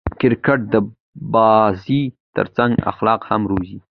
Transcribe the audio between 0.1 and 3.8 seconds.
کرکټ د بازي ترڅنګ اخلاق هم روزي.